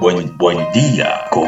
[0.00, 1.46] buen, día con.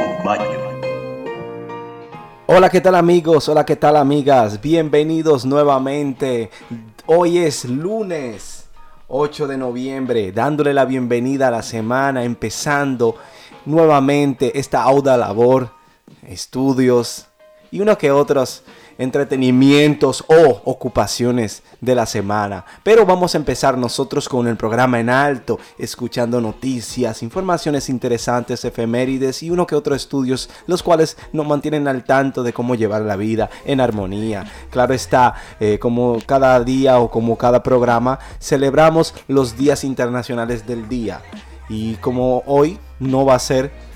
[2.46, 3.48] Hola, ¿qué tal amigos?
[3.48, 4.61] Hola, ¿qué tal amigas?
[4.61, 6.51] Bienvenidos nuevamente.
[7.06, 8.67] Hoy es lunes
[9.09, 13.17] 8 de noviembre, dándole la bienvenida a la semana, empezando
[13.64, 15.71] nuevamente esta auda labor,
[16.26, 17.26] estudios
[17.71, 18.63] y uno que otros
[18.99, 22.64] entretenimientos o ocupaciones de la semana.
[22.83, 29.43] Pero vamos a empezar nosotros con el programa en alto, escuchando noticias, informaciones interesantes, efemérides
[29.43, 33.17] y uno que otro estudios, los cuales nos mantienen al tanto de cómo llevar la
[33.17, 34.45] vida en armonía.
[34.70, 40.89] Claro está, eh, como cada día o como cada programa, celebramos los días internacionales del
[40.89, 41.22] día.
[41.69, 43.88] Y como hoy no va a ser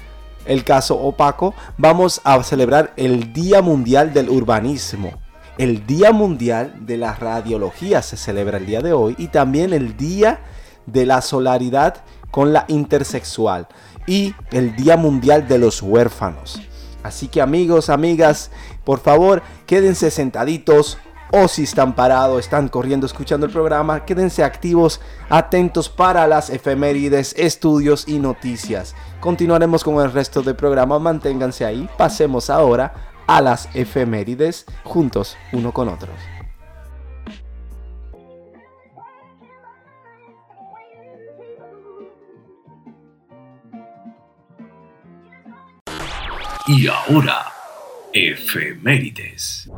[0.46, 5.12] el caso opaco, vamos a celebrar el Día Mundial del Urbanismo.
[5.58, 9.96] El Día Mundial de la Radiología se celebra el día de hoy y también el
[9.96, 10.40] Día
[10.86, 13.68] de la Solaridad con la Intersexual
[14.06, 16.60] y el Día Mundial de los Huérfanos.
[17.02, 18.50] Así que amigos, amigas,
[18.84, 20.98] por favor, quédense sentaditos
[21.32, 27.34] o si están parados, están corriendo escuchando el programa, quédense activos, atentos para las efemérides,
[27.38, 28.94] estudios y noticias.
[29.18, 35.72] Continuaremos con el resto del programa, manténganse ahí, pasemos ahora a las efemérides juntos uno
[35.72, 36.14] con otros.
[46.68, 47.46] Y ahora,
[48.12, 49.68] efemérides.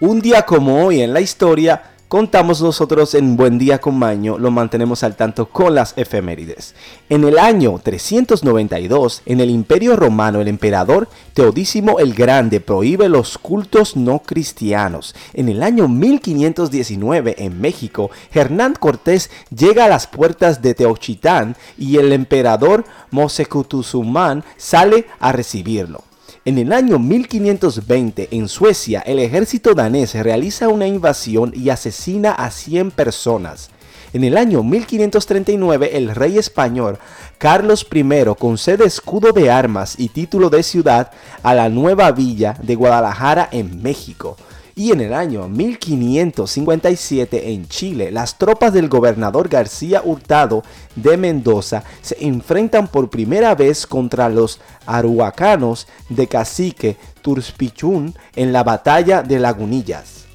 [0.00, 4.52] Un día como hoy en la historia, contamos nosotros en Buen Día con Maño, lo
[4.52, 6.76] mantenemos al tanto con las efemérides.
[7.08, 13.38] En el año 392, en el Imperio Romano, el emperador Teodísimo el Grande prohíbe los
[13.38, 15.16] cultos no cristianos.
[15.34, 21.96] En el año 1519, en México, Hernán Cortés llega a las puertas de Teochitán y
[21.96, 26.07] el emperador Mosecutuzumán sale a recibirlo.
[26.48, 32.50] En el año 1520, en Suecia, el ejército danés realiza una invasión y asesina a
[32.50, 33.68] 100 personas.
[34.14, 36.98] En el año 1539, el rey español
[37.36, 38.02] Carlos I
[38.38, 41.10] concede escudo de armas y título de ciudad
[41.42, 44.38] a la nueva villa de Guadalajara en México
[44.78, 50.62] y en el año 1557 en Chile, las tropas del gobernador García Hurtado
[50.94, 58.62] de Mendoza se enfrentan por primera vez contra los aruacanos de Cacique Turspichún en la
[58.62, 60.26] batalla de Lagunillas.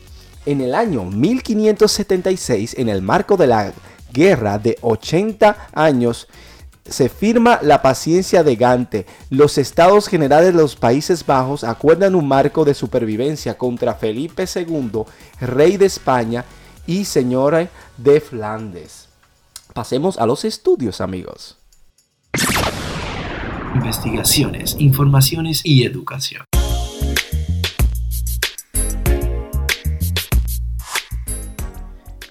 [0.45, 3.71] En el año 1576, en el marco de la
[4.11, 6.27] guerra de 80 años,
[6.85, 9.05] se firma la paciencia de Gante.
[9.29, 15.03] Los estados generales de los Países Bajos acuerdan un marco de supervivencia contra Felipe II,
[15.39, 16.45] rey de España
[16.85, 19.07] y señora de Flandes.
[19.73, 21.57] Pasemos a los estudios, amigos.
[23.75, 26.43] Investigaciones, informaciones y educación.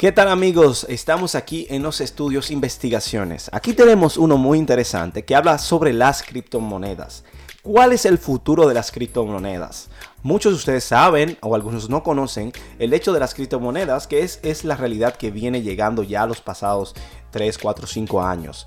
[0.02, 0.84] ¿Qué tal amigos?
[0.88, 3.48] Estamos aquí en los estudios investigaciones.
[3.52, 7.22] Aquí tenemos uno muy interesante que habla sobre las criptomonedas.
[7.62, 9.90] ¿Cuál es el futuro de las criptomonedas?
[10.24, 14.40] Muchos de ustedes saben, o algunos no conocen, el hecho de las criptomonedas, que es,
[14.42, 16.96] es la realidad que viene llegando ya a los pasados
[17.30, 18.66] 3, 4, 5 años.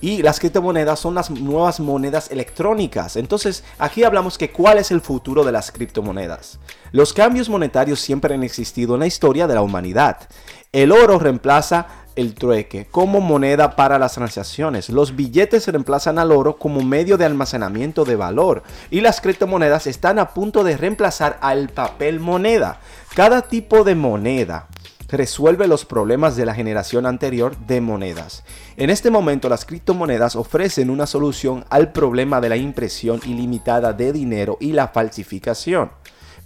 [0.00, 3.16] Y las criptomonedas son las nuevas monedas electrónicas.
[3.16, 6.60] Entonces, aquí hablamos que cuál es el futuro de las criptomonedas.
[6.92, 10.28] Los cambios monetarios siempre han existido en la historia de la humanidad.
[10.72, 14.90] El oro reemplaza el trueque como moneda para las transacciones.
[14.90, 18.62] Los billetes reemplazan al oro como medio de almacenamiento de valor.
[18.90, 22.80] Y las criptomonedas están a punto de reemplazar al papel moneda.
[23.14, 24.66] Cada tipo de moneda
[25.08, 28.44] resuelve los problemas de la generación anterior de monedas.
[28.76, 34.12] En este momento las criptomonedas ofrecen una solución al problema de la impresión ilimitada de
[34.12, 35.90] dinero y la falsificación.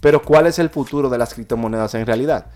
[0.03, 2.47] Pero ¿cuál es el futuro de las criptomonedas en realidad?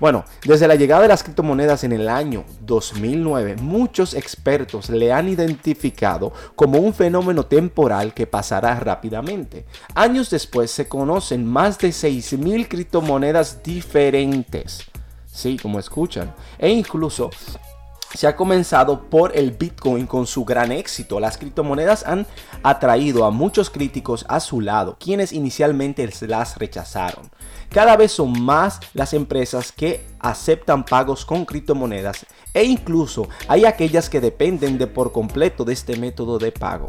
[0.00, 5.28] Bueno, desde la llegada de las criptomonedas en el año 2009, muchos expertos le han
[5.28, 9.66] identificado como un fenómeno temporal que pasará rápidamente.
[9.94, 14.80] Años después se conocen más de 6.000 criptomonedas diferentes.
[15.26, 16.34] Sí, como escuchan.
[16.58, 17.30] E incluso
[18.14, 21.20] se ha comenzado por el Bitcoin con su gran éxito.
[21.20, 22.26] Las criptomonedas han
[22.62, 27.30] atraído a muchos críticos a su lado, quienes inicialmente las rechazaron.
[27.70, 32.24] Cada vez son más las empresas que aceptan pagos con criptomonedas
[32.54, 36.88] e incluso hay aquellas que dependen de por completo de este método de pago.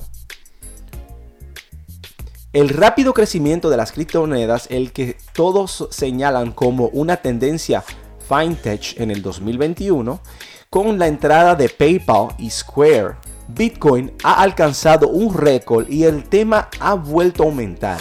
[2.54, 7.84] El rápido crecimiento de las criptomonedas, el que todos señalan como una tendencia
[8.28, 10.22] FinTech en el 2021,
[10.69, 13.16] con la entrada de PayPal y Square,
[13.48, 18.00] Bitcoin ha alcanzado un récord y el tema ha vuelto a aumentar.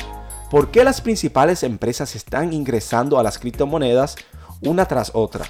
[0.51, 4.17] ¿Por qué las principales empresas están ingresando a las criptomonedas
[4.63, 5.47] una tras otra?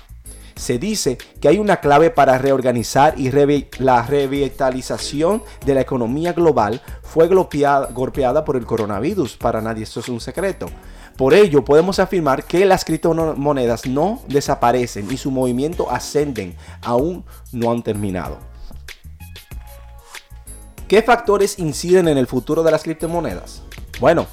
[0.56, 3.30] Se dice que hay una clave para reorganizar y
[3.78, 9.36] la revitalización de la economía global fue golpeada, por el coronavirus.
[9.36, 10.66] Para nadie esto es un secreto.
[11.16, 17.70] Por ello, podemos afirmar que las criptomonedas no desaparecen y su movimiento ascenden, aún no
[17.70, 18.38] han terminado.
[20.88, 23.62] ¿Qué factores inciden en el futuro de las criptomonedas?
[23.98, 24.26] Bueno,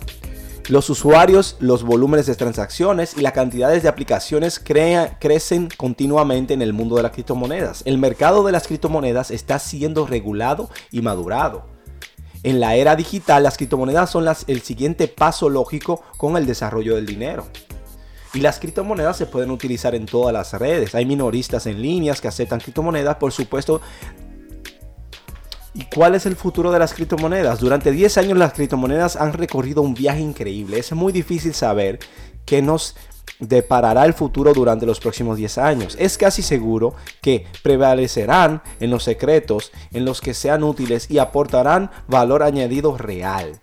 [0.68, 6.74] los usuarios, los volúmenes de transacciones y las cantidades de aplicaciones crecen continuamente en el
[6.74, 7.82] mundo de las criptomonedas.
[7.86, 11.73] El mercado de las criptomonedas está siendo regulado y madurado.
[12.44, 17.06] En la era digital, las criptomonedas son el siguiente paso lógico con el desarrollo del
[17.06, 17.48] dinero.
[18.34, 20.94] Y las criptomonedas se pueden utilizar en todas las redes.
[20.96, 23.16] Hay minoristas en líneas que aceptan criptomonedas.
[23.18, 23.82] Por supuesto,
[25.76, 27.60] ¿Y cuál es el futuro de las criptomonedas?
[27.60, 30.78] Durante 10 años las criptomonedas han recorrido un viaje increíble.
[30.78, 31.98] Es muy difícil saber
[32.46, 32.96] qué nos
[33.48, 35.96] deparará el futuro durante los próximos 10 años.
[36.00, 41.92] Es casi seguro que prevalecerán en los secretos, en los que sean útiles y aportarán
[42.08, 43.62] valor añadido real.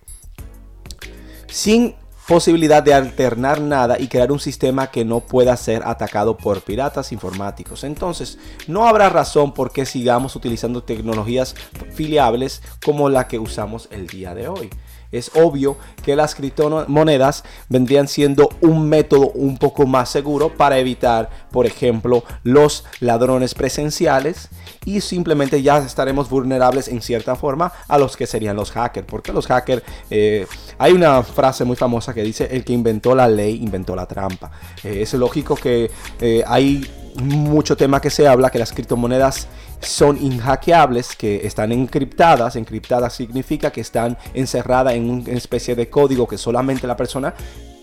[1.46, 1.94] Sin
[2.28, 7.10] posibilidad de alternar nada y crear un sistema que no pueda ser atacado por piratas
[7.10, 7.82] informáticos.
[7.82, 8.38] Entonces,
[8.68, 11.56] no habrá razón por qué sigamos utilizando tecnologías
[11.92, 14.70] filiables como la que usamos el día de hoy
[15.12, 21.30] es obvio que las criptomonedas vendrían siendo un método un poco más seguro para evitar,
[21.50, 24.48] por ejemplo, los ladrones presenciales
[24.84, 29.06] y simplemente ya estaremos vulnerables en cierta forma a los que serían los hackers.
[29.06, 30.46] Porque los hackers, eh,
[30.78, 34.50] hay una frase muy famosa que dice, el que inventó la ley inventó la trampa.
[34.84, 35.90] Eh, es lógico que
[36.20, 39.48] eh, hay mucho tema que se habla que las criptomonedas
[39.80, 42.56] son inhackeables, que están encriptadas.
[42.56, 47.34] Encriptadas significa que están encerradas en una especie de código que solamente la persona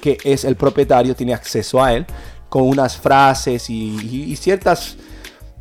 [0.01, 2.05] que es el propietario tiene acceso a él,
[2.49, 4.95] con unas frases y, ciertas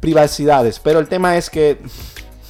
[0.01, 0.79] privacidades.
[0.79, 1.79] Pero el tema es que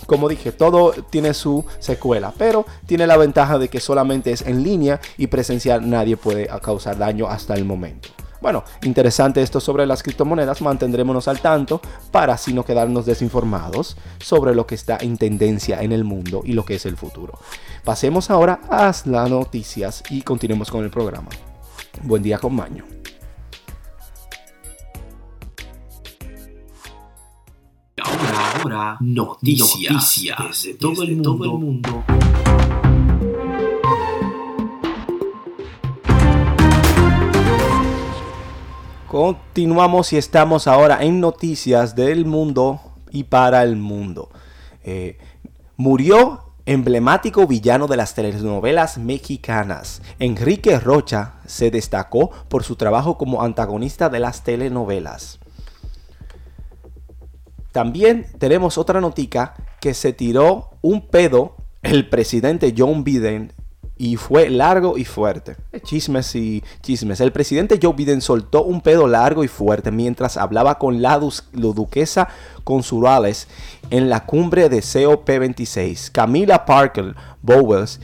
[0.07, 4.63] como dije, todo tiene su secuela, pero tiene la ventaja de que solamente es en
[4.63, 8.11] línea y presencial nadie puede causar daño hasta el momento.
[8.41, 11.81] Bueno, interesante esto sobre las criptomonedas, mantendrémonos al tanto
[12.11, 16.53] para así no quedarnos desinformados sobre lo que está en tendencia en el mundo y
[16.53, 17.39] lo que es el futuro.
[17.85, 21.29] Pasemos ahora a las noticias y continuemos con el programa.
[22.03, 22.85] Buen día con Maño.
[28.03, 32.05] Ahora, ahora, noticias, desde, todo, el mundo.
[39.09, 42.81] Continuamos y estamos ahora en noticias del mundo
[43.13, 44.31] y para el mundo.
[44.83, 45.17] Eh,
[45.77, 50.03] murió emblemático villano de las telenovelas mexicanas.
[50.19, 55.39] Enrique Rocha se destacó por su trabajo como antagonista de las telenovelas.
[57.71, 63.53] También tenemos otra notica que se tiró un pedo el presidente John Biden
[63.99, 65.57] y fue largo y fuerte.
[65.83, 67.21] Chismes y chismes.
[67.21, 71.19] El presidente Joe Biden soltó un pedo largo y fuerte mientras hablaba con la,
[71.53, 72.29] duquesa
[72.65, 73.49] consulales
[73.91, 76.11] en la cumbre de COP26.
[76.13, 78.01] Camila Parker Bowles,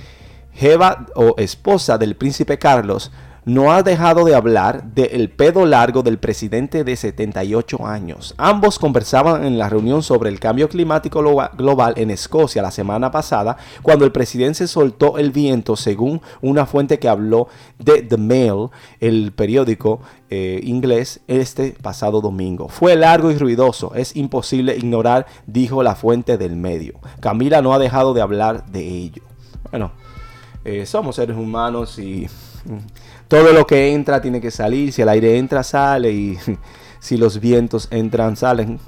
[0.54, 3.10] jeva o esposa del príncipe Carlos,
[3.44, 8.34] no ha dejado de hablar del pedo largo del presidente de 78 años.
[8.38, 11.22] Ambos conversaban en la reunión sobre el cambio climático
[11.56, 16.98] global en Escocia la semana pasada, cuando el presidente soltó el viento, según una fuente
[16.98, 18.68] que habló de The Mail,
[19.00, 22.68] el periódico eh, inglés, este pasado domingo.
[22.68, 27.00] Fue largo y ruidoso, es imposible ignorar, dijo la fuente del medio.
[27.20, 29.22] Camila no ha dejado de hablar de ello.
[29.70, 29.92] Bueno,
[30.64, 32.28] eh, somos seres humanos y
[33.32, 34.92] todo lo que entra tiene que salir.
[34.92, 36.12] Si el aire entra, sale.
[36.12, 36.38] Y
[37.00, 38.78] si los vientos entran, salen.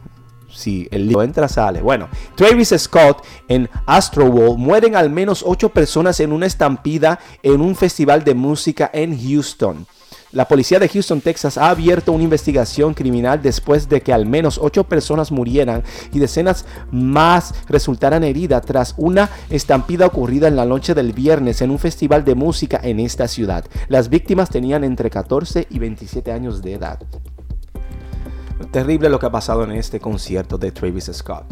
[0.52, 1.80] Si el lío entra, sale.
[1.80, 7.74] Bueno, Travis Scott en Astroworld mueren al menos 8 personas en una estampida en un
[7.74, 9.86] festival de música en Houston.
[10.34, 14.58] La policía de Houston, Texas, ha abierto una investigación criminal después de que al menos
[14.60, 20.92] ocho personas murieran y decenas más resultaran heridas tras una estampida ocurrida en la noche
[20.92, 23.64] del viernes en un festival de música en esta ciudad.
[23.86, 26.98] Las víctimas tenían entre 14 y 27 años de edad.
[28.72, 31.44] Terrible lo que ha pasado en este concierto de Travis Scott.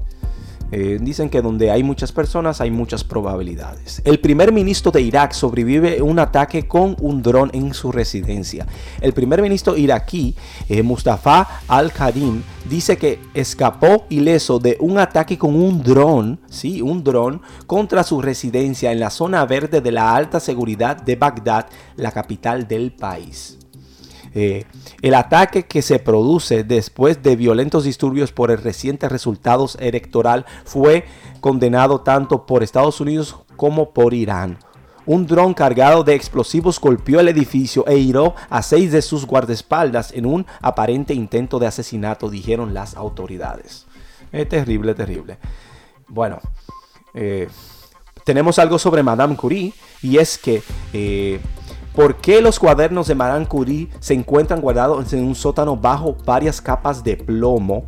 [0.74, 4.00] Eh, dicen que donde hay muchas personas hay muchas probabilidades.
[4.06, 8.66] El primer ministro de Irak sobrevive un ataque con un dron en su residencia.
[9.02, 10.34] El primer ministro iraquí,
[10.70, 17.04] eh, Mustafa al-Kadim, dice que escapó ileso de un ataque con un dron, sí, un
[17.04, 22.12] dron contra su residencia en la zona verde de la alta seguridad de Bagdad, la
[22.12, 23.58] capital del país.
[24.34, 24.64] Eh,
[25.02, 31.04] el ataque que se produce después de violentos disturbios por el reciente resultado electoral fue
[31.40, 34.58] condenado tanto por Estados Unidos como por Irán.
[35.04, 40.12] Un dron cargado de explosivos golpeó el edificio e hirió a seis de sus guardaespaldas
[40.12, 43.86] en un aparente intento de asesinato, dijeron las autoridades.
[44.30, 45.38] Es terrible, terrible.
[46.06, 46.38] Bueno,
[47.14, 47.48] eh,
[48.24, 49.72] tenemos algo sobre Madame Curie
[50.02, 50.62] y es que
[50.92, 51.40] eh,
[51.94, 56.60] ¿Por qué los cuadernos de Maran Curie se encuentran guardados en un sótano bajo varias
[56.60, 57.84] capas de plomo?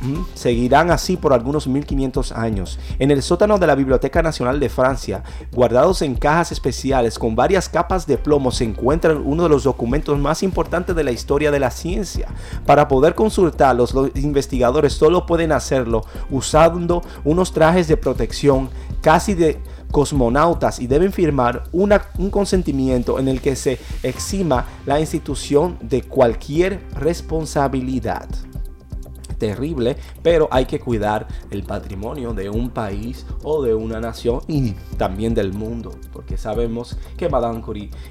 [0.00, 2.78] Mm, seguirán así por algunos 1500 años.
[2.98, 7.68] En el sótano de la Biblioteca Nacional de Francia, guardados en cajas especiales con varias
[7.68, 11.60] capas de plomo, se encuentran uno de los documentos más importantes de la historia de
[11.60, 12.28] la ciencia.
[12.64, 19.58] Para poder consultarlos, los investigadores solo pueden hacerlo usando unos trajes de protección casi de
[19.90, 26.80] cosmonautas y deben firmar un consentimiento en el que se exima la institución de cualquier
[26.94, 28.28] responsabilidad
[29.38, 34.72] terrible, pero hay que cuidar el patrimonio de un país o de una nación y
[34.96, 37.62] también del mundo, porque sabemos que Madame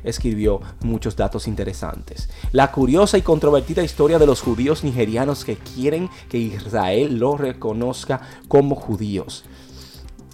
[0.04, 2.30] escribió muchos datos interesantes.
[2.52, 8.22] La curiosa y controvertida historia de los judíos nigerianos que quieren que Israel lo reconozca
[8.48, 9.44] como judíos.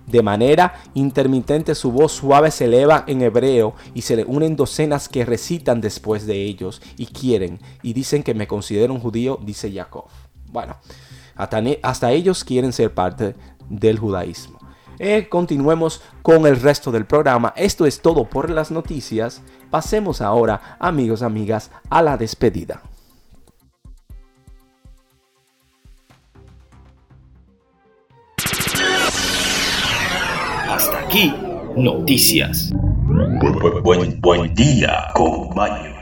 [0.07, 5.07] De manera intermitente su voz suave se eleva en hebreo y se le unen docenas
[5.07, 9.71] que recitan después de ellos y quieren y dicen que me considero un judío, dice
[9.71, 10.05] Jacob.
[10.51, 10.75] Bueno,
[11.35, 13.35] hasta, ellos quieren ser parte
[13.69, 14.59] del judaísmo.
[14.99, 17.53] Eh, continuemos con el resto del programa.
[17.55, 19.41] Esto es todo por las noticias.
[19.71, 22.81] Pasemos ahora, amigos, amigas, a la despedida.
[31.13, 31.31] Aquí,
[31.75, 32.71] noticias.
[33.83, 35.93] Buen, buen, día, compañero.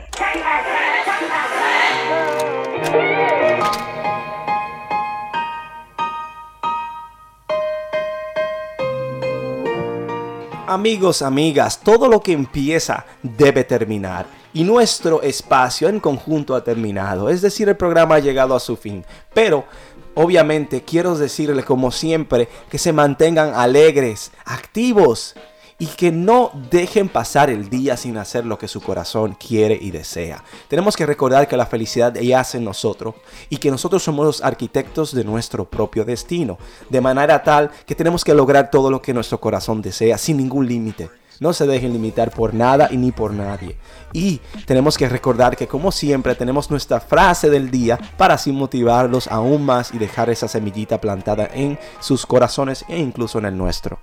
[10.66, 14.24] Amigos, amigas, todo lo que empieza debe terminar.
[14.54, 17.28] Y nuestro espacio en conjunto ha terminado.
[17.28, 19.04] Es decir, el programa ha llegado a su fin.
[19.34, 19.66] Pero
[20.14, 25.34] Obviamente quiero decirles como siempre que se mantengan alegres, activos
[25.78, 29.90] y que no dejen pasar el día sin hacer lo que su corazón quiere y
[29.90, 30.44] desea.
[30.68, 33.16] Tenemos que recordar que la felicidad yace en nosotros
[33.48, 38.22] y que nosotros somos los arquitectos de nuestro propio destino, de manera tal que tenemos
[38.22, 41.10] que lograr todo lo que nuestro corazón desea sin ningún límite.
[41.40, 43.76] No se dejen limitar por nada y ni por nadie.
[44.12, 49.28] Y tenemos que recordar que como siempre tenemos nuestra frase del día para así motivarlos
[49.28, 53.98] aún más y dejar esa semillita plantada en sus corazones e incluso en el nuestro.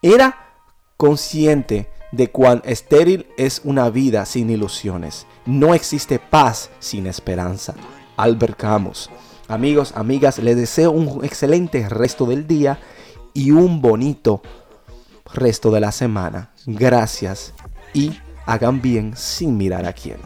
[0.00, 0.52] Era
[0.96, 5.26] consciente de cuán estéril es una vida sin ilusiones.
[5.46, 7.74] No existe paz sin esperanza.
[8.16, 9.10] Albert Camus.
[9.48, 12.78] Amigos, amigas, les deseo un excelente resto del día
[13.34, 14.42] y un bonito
[15.32, 16.50] resto de la semana.
[16.66, 17.52] Gracias
[17.92, 20.16] y hagan bien sin mirar a quién.